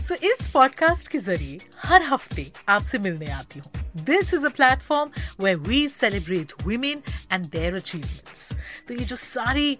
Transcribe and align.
सो 0.00 0.14
so, 0.14 0.22
इस 0.22 0.48
podcast 0.48 1.08
के 1.08 1.18
ज़रिए 1.18 1.58
हर 1.82 2.02
हफ़्ते 2.02 2.50
आपसे 2.68 2.98
मिलने 2.98 3.30
आती 3.32 3.58
हूँ। 3.58 3.70
This 4.04 4.34
is 4.34 4.46
a 4.46 4.48
platform 4.48 5.10
where 5.40 5.56
we 5.56 5.86
celebrate 5.88 6.52
women 6.62 7.02
and 7.32 7.46
their 7.50 7.76
achievements 7.76 8.52
तो 8.88 8.94
ये 8.94 9.04
जो 9.04 9.16
सारी 9.16 9.78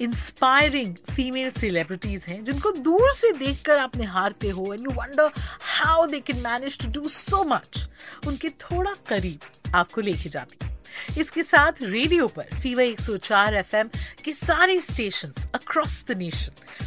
इंस्पायरिंग 0.00 0.94
फीमेल 1.10 1.50
सेलिब्रिटीज 1.50 2.24
हैं 2.28 2.42
जिनको 2.44 2.70
दूर 2.88 3.12
से 3.14 3.32
देखकर 3.38 3.78
आप 3.78 3.96
निहारते 3.96 4.48
हो 4.48 4.72
and 4.74 4.84
you 4.84 4.90
wonder 4.96 5.30
how 5.76 6.06
they 6.06 6.20
can 6.20 6.40
manage 6.40 6.78
to 6.84 6.90
do 7.00 7.08
so 7.08 7.44
much 7.44 7.88
उनके 8.26 8.50
थोड़ा 8.64 8.94
करीब 9.08 9.74
आपको 9.74 10.00
लेके 10.00 10.28
जाती 10.28 10.64
हूँ। 10.64 10.76
इसके 11.18 11.42
साथ 11.42 11.82
रेडियो 11.82 12.26
पर 12.28 12.48
फीवर 12.62 12.84
104 12.84 13.54
एफएम 13.54 13.88
के 14.24 14.32
सारे 14.32 14.80
stations 14.80 15.46
across 15.54 16.04
the 16.08 16.16
nation 16.16 16.86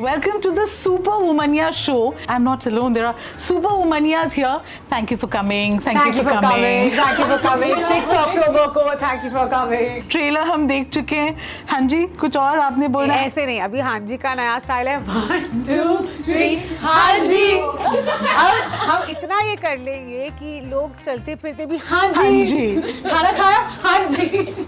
Welcome 0.00 0.40
to 0.42 0.50
the 0.52 0.66
Super 0.66 1.10
Womania 1.10 1.72
show. 1.72 2.14
I'm 2.28 2.44
not 2.44 2.64
alone. 2.66 2.92
There 2.94 3.06
are 3.06 3.14
Super 3.36 3.68
Womanias 3.68 4.32
here. 4.32 4.60
Thank 4.88 5.10
you 5.10 5.16
for 5.16 5.26
coming. 5.26 5.78
Thank, 5.80 5.98
Thank 5.98 6.16
you 6.16 6.22
for 6.22 6.28
for 6.30 6.40
coming. 6.40 6.90
coming. 6.90 6.96
Thank 6.96 7.18
you 7.18 7.26
for 7.26 7.38
coming. 7.38 7.74
6 7.74 8.08
अक्टूबर 8.20 8.66
को 8.76 8.84
thank 9.00 9.24
you 9.24 9.30
for 9.34 9.44
coming. 9.54 10.00
Trailer 10.10 10.46
हम 10.50 10.66
देख 10.68 10.88
चुके 10.94 11.16
हैं 11.16 11.36
हाँ 11.70 11.80
जी 11.92 12.02
कुछ 12.20 12.36
और 12.36 12.58
आपने 12.58 12.88
बोलना 12.96 13.14
है 13.14 13.26
ऐसे 13.26 13.46
नहीं 13.46 13.60
अभी 13.68 13.80
हाँ 13.88 13.98
जी 14.08 14.16
का 14.24 14.34
नया 14.34 14.58
स्टाइल 14.66 14.88
है 14.88 14.96
वन 15.10 15.64
टू 15.68 15.96
थ्री 16.24 16.54
हाँ 16.86 17.18
जी 17.26 17.44
अब 17.60 18.72
हम 18.88 19.10
इतना 19.10 19.40
ये 19.48 19.56
कर 19.66 19.78
लेंगे 19.78 20.28
कि 20.40 20.60
लोग 20.70 21.02
चलते 21.04 21.34
फिरते 21.42 21.66
भी 21.66 21.76
हाँ 21.90 22.06
जी 22.08 22.14
हाँ 22.14 22.44
जी। 22.46 23.02
खाना 23.08 23.32
खाया 23.42 23.58
हाँ 23.84 23.98
जी 24.08 24.66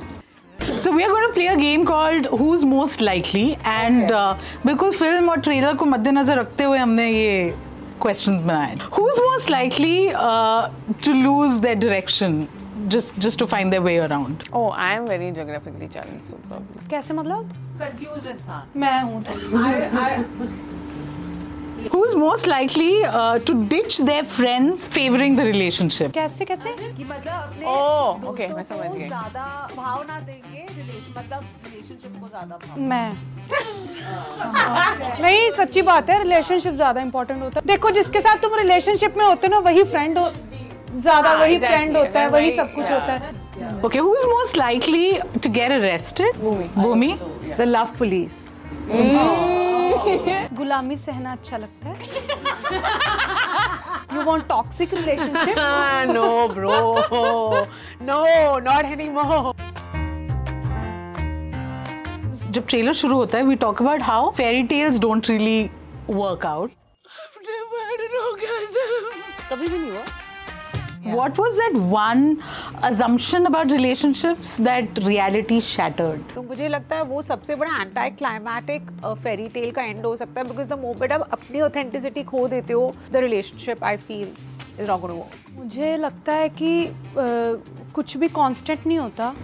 So 0.82 0.90
we 0.90 1.04
are 1.04 1.08
going 1.10 1.26
to 1.28 1.32
play 1.32 1.46
a 1.46 1.56
game 1.56 1.84
called 1.86 2.26
Who's 2.26 2.64
Most 2.64 3.00
Likely 3.08 3.56
and 3.64 4.10
uh, 4.10 4.34
बिल्कुल 4.66 4.90
फ़िल्म 4.92 5.30
और 5.30 5.40
ट्रेलर 5.46 5.74
को 5.78 5.84
मद्देनजर 5.84 6.38
रखते 6.38 6.64
हुए 6.64 6.78
हमने 6.78 7.06
ये 7.10 7.54
questions 8.04 8.40
बनाए 8.46 8.76
Who's 8.96 9.20
most 9.26 9.50
likely 9.54 10.12
uh, 10.12 10.70
to 11.06 11.14
lose 11.20 11.60
their 11.66 11.76
direction 11.84 12.48
just 12.94 13.16
just 13.26 13.38
to 13.44 13.46
find 13.54 13.72
their 13.72 13.82
way 13.86 13.96
around? 14.06 14.48
Oh, 14.52 14.66
I 14.70 14.90
am 14.96 15.06
very 15.06 15.30
geographically 15.38 15.88
challenged, 15.94 16.24
so 16.30 16.40
probably. 16.48 16.88
कैसे 16.90 17.14
मतलब 17.14 17.52
कंफ्यूज 17.82 18.26
इंसान 18.34 18.80
मैं 18.80 19.00
हूँ 19.02 19.22
थोड़ी 19.30 19.46
Who's 21.90 22.14
most 22.14 22.46
likely 22.46 23.02
uh, 23.04 23.38
to 23.40 23.64
ditch 23.66 23.98
their 23.98 24.22
friends 24.24 24.86
favoring 24.86 25.34
the 25.36 25.44
relationship? 25.44 26.12
कैसे 26.12 26.44
कैसे 26.44 26.72
कि 26.96 27.04
मतलब 27.04 27.32
अपने 27.32 27.66
Oh, 27.66 28.20
दोस्तों 28.20 28.32
okay, 28.32 28.48
मैं 28.56 28.62
समझ 28.64 28.86
को 28.86 28.94
गई। 28.94 29.06
ज़्यादा 29.06 29.68
भाव 29.76 30.02
ना 30.08 30.18
देंगे 30.20 30.66
रिलेशन 30.76 31.14
मतलब 31.18 31.44
रिलेशनशिप 31.66 32.20
को 32.20 32.28
ज़्यादा 32.28 32.56
भाव 32.64 32.80
मैं 32.90 33.12
नहीं 35.22 35.50
सच्ची 35.58 35.82
बात 35.90 36.10
है 36.10 36.18
रिलेशनशिप 36.22 36.74
ज़्यादा 36.74 37.00
इंपॉर्टेंट 37.00 37.42
होता 37.42 37.60
है 37.60 37.66
देखो 37.66 37.90
जिसके 37.98 38.20
साथ 38.20 38.42
तुम 38.42 38.54
रिलेशनशिप 38.58 39.16
में 39.18 39.24
होते 39.24 39.46
हो 39.46 39.50
ना 39.52 39.58
वही 39.70 39.84
फ्रेंड 39.94 40.18
हो 40.18 40.30
ज़्यादा 40.30 41.28
हाँ, 41.28 41.38
वही 41.40 41.58
फ्रेंड 41.58 41.96
होता 41.96 42.20
है 42.20 42.28
वही 42.28 42.56
सब 42.56 42.74
कुछ 42.74 42.90
होता 42.90 43.12
है 43.12 43.40
Okay, 43.86 44.00
who's 44.00 44.24
most 44.28 44.56
likely 44.56 45.20
to 45.44 45.48
get 45.56 45.72
arrested? 45.72 46.34
Bhumi. 46.44 46.68
Bhumi? 46.84 47.12
The 47.58 47.60
love 47.68 47.88
police 47.98 48.32
गुलामी 50.56 50.96
सहना 50.96 51.32
अच्छा 51.32 51.56
लगता 51.56 51.88
है। 51.88 51.94
You 54.14 54.22
want 54.24 54.46
toxic 54.48 54.94
relationship 54.94 55.58
Ah, 55.58 56.04
no, 56.12 56.26
bro. 56.56 56.76
No, 58.08 58.18
not 58.68 58.84
anymore. 58.94 59.54
जब 62.50 62.66
ट्रेलर 62.68 62.92
शुरू 62.94 63.16
होता 63.16 63.38
है 63.38 63.44
we 63.44 63.54
talk 63.56 63.80
about 63.82 64.02
how 64.02 64.30
fairy 64.36 64.62
tales 64.72 64.98
don't 65.00 65.28
really 65.30 65.70
work 66.10 66.46
out 66.46 66.70
कभी 69.50 69.68
भी 69.68 69.78
नहीं 69.78 69.90
हुआ। 69.90 70.02
What 71.12 71.38
was 71.38 71.56
that 71.56 71.74
one 71.94 72.22
assumption 72.82 73.46
about 73.46 73.70
relationships 73.70 74.56
that 74.68 74.98
reality 75.06 75.58
shattered? 75.60 76.22
तो 76.34 76.42
मुझे 76.42 76.68
लगता 76.68 76.96
है 76.96 77.02
वो 77.12 77.22
सबसे 77.22 77.54
बड़ा 77.62 77.80
एंटी 77.80 78.08
क्लाइमैटिक 78.16 78.90
फेरी 79.24 79.48
टेल 79.56 79.70
का 79.78 79.82
एंड 79.82 80.04
हो 80.06 80.14
सकता 80.16 80.40
है 80.40 80.48
बिकॉज़ 80.48 80.68
द 80.68 80.78
मोमेंट 80.80 81.12
आप 81.12 81.28
अपनी 81.32 81.60
ऑथेंटिसिटी 81.60 82.22
खो 82.32 82.46
देते 82.48 82.72
हो 82.72 82.94
the 83.12 83.16
relationship 83.26 83.84
I 83.84 83.96
feel 84.08 84.28
is 84.80 84.88
not 84.88 85.00
going 85.00 85.20
to 85.20 85.62
मुझे 85.62 85.96
लगता 85.96 86.32
है 86.32 86.48
कि 86.60 86.72
uh, 86.86 87.92
कुछ 87.94 88.16
भी 88.16 88.28
कांस्टेंट 88.40 88.86
नहीं 88.86 88.98
होता। 88.98 89.34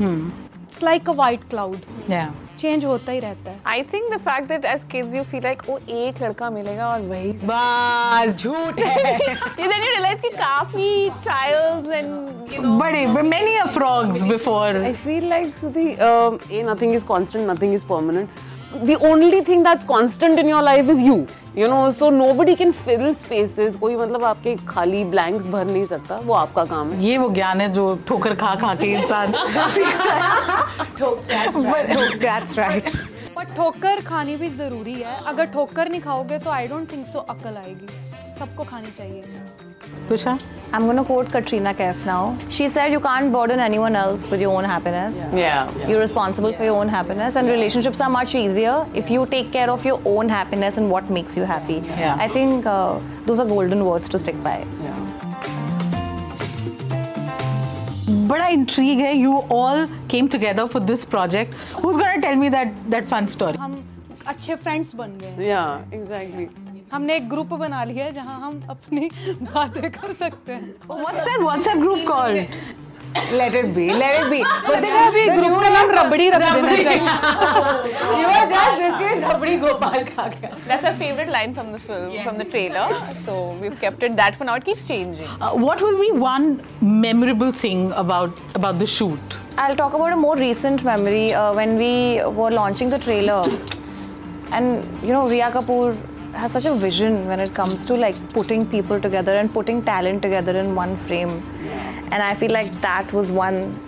It's 0.68 0.82
like 0.82 1.08
a 1.08 1.12
white 1.12 1.48
cloud. 1.50 1.80
Yeah. 2.10 2.32
Change 2.60 2.84
होता 2.84 3.12
ही 3.12 3.20
रहता 3.20 3.50
है 3.50 3.60
I 3.72 3.82
think 3.90 4.10
the 4.12 4.18
fact 4.28 4.48
that 4.52 4.64
as 4.70 4.84
kids 4.92 5.14
you 5.14 5.22
feel 5.32 5.44
like 5.48 5.62
oh 5.72 5.78
एक 5.98 6.22
लड़का 6.22 6.50
मिलेगा 6.50 6.88
और 6.88 7.00
वही 7.10 7.32
बस 7.50 8.42
झूठ 8.42 8.80
है 8.80 9.14
then 9.56 9.84
you 9.84 9.92
realize 9.94 10.20
कि 10.22 10.30
काफ़ी 10.36 10.88
trials 11.26 11.88
and 12.00 12.52
you 12.54 12.62
know 12.64 12.76
But, 12.80 12.98
but 13.14 13.30
many 13.30 13.56
are 13.58 13.68
frogs 13.68 14.22
before. 14.32 14.68
I 14.90 14.92
feel 15.06 15.28
like 15.34 15.56
Sudhi, 15.62 15.88
um, 16.10 16.40
a 16.50 16.62
nothing 16.62 16.94
is 16.98 17.04
constant, 17.04 17.46
nothing 17.46 17.72
is 17.80 17.84
permanent. 17.84 18.30
The 18.70 18.96
only 18.96 19.40
thing 19.40 19.62
that's 19.62 19.82
constant 19.82 20.38
in 20.38 20.46
your 20.46 20.62
life 20.62 20.90
is 20.90 21.00
you. 21.00 21.26
You 21.54 21.68
know, 21.68 21.90
so 21.90 22.10
nobody 22.10 22.54
can 22.54 22.72
fill 22.72 23.14
spaces. 23.14 23.76
कोई 23.76 23.96
मतलब 23.96 24.24
आपके 24.24 24.54
खाली 24.66 25.04
blanks 25.10 25.46
भर 25.52 25.64
नहीं 25.66 25.84
सकता. 25.84 26.16
वो 26.24 26.34
आपका 26.34 26.64
काम 26.64 26.92
है. 26.92 27.04
ये 27.04 27.18
वो 27.18 27.30
ज्ञान 27.30 27.60
है 27.60 27.72
जो 27.72 27.94
ठोकर 28.08 28.34
खा 28.34 28.54
खा 28.56 28.74
के 28.74 28.92
इंसान 28.92 29.32
दैट्स 32.20 32.58
राइट 32.58 32.90
पर 33.36 33.44
ठोकर 33.56 34.00
खानी 34.04 34.36
भी 34.36 34.48
ज़रूरी 34.48 34.94
है 34.94 35.18
अगर 35.26 35.44
ठोकर 35.52 35.88
नहीं 35.88 36.00
खाओगे 36.00 36.38
तो 36.38 36.50
आई 36.50 36.66
डोंट 36.66 36.92
थिंक 36.92 37.06
सो 37.06 37.18
अकल 37.18 37.56
आएगी 37.56 37.86
सबको 38.38 38.64
खानी 38.64 38.90
चाहिए 38.98 39.22
Tusha? 40.07 40.41
I'm 40.75 40.85
going 40.85 40.97
to 40.97 41.03
quote 41.03 41.29
Katrina 41.31 41.71
Kaif 41.73 42.03
now. 42.03 42.35
She 42.49 42.67
said, 42.67 42.91
You 42.91 42.99
can't 42.99 43.31
burden 43.31 43.59
anyone 43.59 43.95
else 43.95 44.27
with 44.27 44.41
your 44.41 44.51
own 44.57 44.63
happiness. 44.63 45.15
Yeah. 45.31 45.69
You're 45.87 45.99
responsible 45.99 46.51
for 46.53 46.63
your 46.63 46.77
own 46.77 46.89
happiness, 46.89 47.35
and 47.35 47.47
relationships 47.47 48.01
are 48.01 48.09
much 48.09 48.33
easier 48.33 48.85
if 48.93 49.11
you 49.11 49.27
take 49.27 49.51
care 49.51 49.69
of 49.69 49.85
your 49.85 50.01
own 50.13 50.29
happiness 50.29 50.77
and 50.77 50.89
what 50.89 51.11
makes 51.11 51.37
you 51.37 51.43
happy. 51.43 51.75
Yeah. 51.99 52.17
I 52.19 52.27
think 52.27 52.65
uh, 52.65 52.99
those 53.27 53.39
are 53.39 53.45
golden 53.45 53.85
words 53.85 54.09
to 54.09 54.17
stick 54.25 54.41
by. 54.43 54.57
बड़ा 58.27 58.47
intrigue 58.47 58.99
है 58.99 59.15
you 59.17 59.37
all 59.51 59.85
came 60.11 60.27
together 60.33 60.65
for 60.73 60.81
this 60.83 61.03
project 61.13 61.53
who's 61.83 61.97
going 62.01 62.19
to 62.19 62.21
tell 62.25 62.35
me 62.43 62.49
that 62.55 62.73
that 62.93 63.07
fun 63.13 63.27
story 63.35 63.57
हम 63.59 63.75
अच्छे 64.27 64.55
friends 64.55 64.95
बन 64.95 65.17
गए 65.21 65.27
हैं। 65.27 65.47
Yeah, 65.49 65.97
exactly. 65.99 66.47
हमने 66.92 67.16
एक 67.16 67.28
group 67.28 67.52
बना 67.62 67.84
लिया 67.84 68.04
है 68.04 68.12
जहाँ 68.12 68.40
हम 68.40 68.60
अपनी 68.70 69.08
बातें 69.54 69.90
कर 69.92 70.12
सकते 70.24 70.52
हैं 70.52 70.74
what's 71.04 71.24
that 71.30 71.40
whatsapp 71.48 71.86
group 71.86 72.04
called 72.12 72.58
let 73.32 73.54
it 73.54 73.66
be 73.74 73.84
let 73.90 74.16
it 74.20 74.26
be 74.30 74.42
बोलते 74.66 74.86
हैं 74.86 75.06
अभी 75.06 75.24
ग्रुप 75.28 75.60
का 75.62 75.68
नाम 75.68 75.90
रबड़ी 75.98 76.28
रख 76.30 76.42
देना 76.54 76.74
चाहिए 76.76 76.98
You 78.18 78.26
were 78.30 78.42
just 78.50 78.80
risking 78.82 79.22
रबड़ी 79.30 79.56
गोपाल 79.62 80.04
खा 80.08 80.26
गया. 80.34 80.50
that's 80.66 80.88
our 80.90 80.94
favorite 81.02 81.30
line 81.36 81.54
from 81.58 81.70
the 81.76 81.80
film 81.86 82.10
yes. 82.16 82.26
from 82.26 82.38
the 82.42 82.46
trailer 82.54 82.84
so 83.28 83.36
we've 83.62 83.78
kept 83.84 84.02
it 84.08 84.16
that 84.20 84.36
for 84.40 84.48
now 84.50 84.56
it 84.62 84.66
keeps 84.68 84.86
changing 84.90 85.30
Uh, 85.40 85.52
what 85.66 85.84
will 85.86 85.98
be 86.02 86.10
one 86.24 86.50
memorable 87.06 87.52
thing 87.64 87.86
about 88.04 88.44
about 88.62 88.78
the 88.84 88.90
shoot 88.96 89.38
I'll 89.64 89.78
talk 89.82 89.98
about 90.00 90.12
a 90.18 90.20
more 90.26 90.36
recent 90.36 90.84
memory 90.92 91.24
uh, 91.34 91.52
when 91.60 91.76
we 91.84 91.92
were 92.40 92.50
launching 92.50 92.90
the 92.90 92.98
trailer. 93.06 93.42
And 94.52 95.00
you 95.06 95.12
know, 95.14 95.22
Riya 95.28 95.48
Kapoor 95.56 95.88
has 96.37 96.51
such 96.51 96.65
a 96.65 96.73
vision 96.73 97.25
when 97.27 97.39
it 97.39 97.53
comes 97.53 97.85
to 97.85 97.95
like 97.95 98.17
putting 98.33 98.65
people 98.65 98.99
together 98.99 99.33
and 99.33 99.53
putting 99.53 99.81
talent 99.83 100.21
together 100.21 100.53
in 100.53 100.75
one 100.75 100.95
frame. 100.95 101.41
And 102.11 102.21
I 102.21 102.35
feel 102.35 102.51
like 102.51 102.79
that 102.81 103.11
was 103.13 103.31
one 103.31 103.79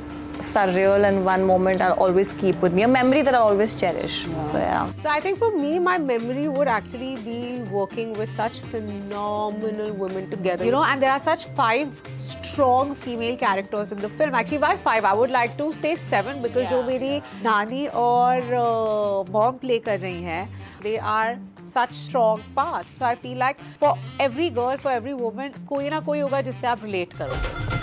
surreal 0.53 1.07
and 1.07 1.25
one 1.25 1.43
moment 1.43 1.81
I'll 1.81 1.93
always 1.93 2.31
keep 2.39 2.61
with 2.61 2.73
me, 2.73 2.83
a 2.83 2.87
memory 2.87 3.21
that 3.21 3.35
I'll 3.35 3.49
always 3.49 3.73
cherish. 3.75 4.23
So 4.51 4.57
yeah. 4.57 4.91
So 5.01 5.09
I 5.09 5.19
think 5.19 5.37
for 5.37 5.51
me, 5.57 5.79
my 5.79 5.97
memory 5.97 6.47
would 6.47 6.67
actually 6.67 7.15
be 7.17 7.61
working 7.71 8.13
with 8.13 8.33
such 8.35 8.59
phenomenal 8.59 9.91
women 9.93 10.29
together. 10.29 10.63
You 10.63 10.71
know, 10.71 10.83
and 10.83 11.01
there 11.01 11.11
are 11.11 11.19
such 11.19 11.45
five 11.45 11.89
strong 12.15 12.95
female 12.95 13.37
characters 13.37 13.91
in 13.91 13.99
the 13.99 14.09
film. 14.09 14.33
Actually, 14.33 14.59
why 14.59 14.77
five? 14.77 15.03
I 15.03 15.13
would 15.13 15.29
like 15.29 15.57
to 15.57 15.73
say 15.73 15.95
seven 16.09 16.41
because 16.41 16.69
जो 16.69 16.83
मेरी 16.83 17.21
नानी 17.43 17.85
और 17.93 19.25
mom 19.31 19.57
play 19.61 19.79
कर 19.79 19.99
रही 19.99 20.21
हैं, 20.21 20.49
they 20.83 20.97
are 20.99 21.37
such 21.74 21.92
strong 22.04 22.46
parts. 22.60 22.96
So 22.98 23.04
I 23.04 23.14
feel 23.24 23.38
like 23.46 23.66
for 23.84 23.94
every 24.28 24.50
girl, 24.60 24.76
for 24.86 24.96
every 25.00 25.14
woman, 25.24 25.58
कोई 25.68 25.90
ना 25.90 26.00
कोई 26.08 26.20
होगा 26.20 26.40
जिससे 26.48 26.66
आप 26.66 26.82
relate 26.88 27.18
करोगे. 27.18 27.78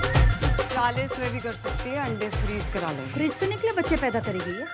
चालीस 0.73 1.19
में 1.19 1.31
भी 1.33 1.39
कर 1.39 1.51
सकती 1.61 1.89
है 1.89 2.03
अंडे 2.05 2.29
फ्रीज 2.29 2.67
करा 2.73 2.91
ले 2.97 3.05
फ्रीज 3.13 3.31
से 3.33 3.47
निकले 3.47 3.71
बच्चे 3.81 3.95
पैदा 4.03 4.19
करेगी 4.27 4.59
ये 4.59 4.65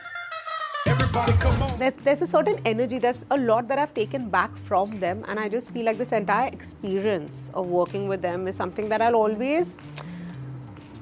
There's, 1.79 1.97
there's 2.05 2.21
a 2.23 2.27
certain 2.27 2.59
energy, 2.65 2.97
there's 2.97 3.23
a 3.31 3.37
lot 3.37 3.67
that 3.67 3.79
I've 3.79 3.93
taken 3.93 4.29
back 4.29 4.55
from 4.69 4.99
them, 4.99 5.23
and 5.27 5.39
I 5.39 5.47
just 5.47 5.69
feel 5.71 5.85
like 5.85 5.97
this 5.97 6.11
entire 6.11 6.47
experience 6.47 7.51
of 7.53 7.67
working 7.67 8.07
with 8.07 8.23
them 8.23 8.47
is 8.47 8.55
something 8.55 8.89
that 8.89 9.01
I'll 9.01 9.15
always, 9.15 9.77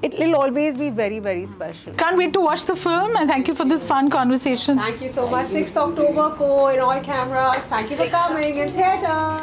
it 0.02 0.18
will 0.18 0.34
always 0.34 0.76
be 0.76 0.90
very, 0.90 1.18
very 1.20 1.46
special. 1.46 1.94
Can't 1.94 2.16
wait 2.16 2.32
to 2.32 2.40
watch 2.40 2.64
the 2.64 2.74
film 2.76 3.16
and 3.16 3.28
thank 3.30 3.48
you 3.48 3.54
for 3.54 3.64
this 3.64 3.84
fun 3.84 4.10
conversation. 4.10 4.76
Thank 4.78 5.00
you 5.00 5.08
so 5.08 5.28
much. 5.28 5.46
6th 5.46 5.76
October, 5.76 6.34
go 6.36 6.68
in 6.68 6.80
all 6.80 7.00
cameras. 7.00 7.62
Thank 7.74 7.90
you 7.90 7.96
for 7.96 8.08
coming 8.08 8.58
in 8.58 8.68
theatre. 8.72 9.38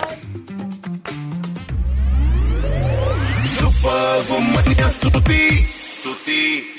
Superwoman 3.60 4.76
Stuti. 4.98 5.64
Stuti. 5.64 6.79